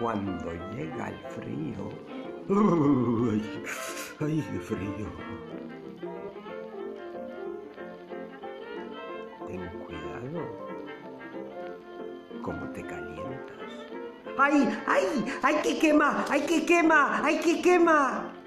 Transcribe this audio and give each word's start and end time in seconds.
cuando 0.00 0.50
llega 0.74 1.10
el 1.10 1.18
frío. 1.28 1.90
¡Ay, 2.48 3.62
ay 4.20 4.46
qué 4.50 4.58
frío! 4.58 5.06
Ten 9.46 9.68
cuidado. 9.84 10.40
Como 12.42 12.70
te 12.70 12.82
calientas. 12.82 13.56
¡Ay, 14.38 14.68
ay! 14.86 15.26
¡Ay 15.42 15.56
que 15.62 15.78
quema! 15.78 16.24
¡Ay 16.30 16.40
que 16.42 16.64
quema! 16.64 17.20
¡Ay 17.22 17.38
que 17.40 17.60
quema! 17.60 18.39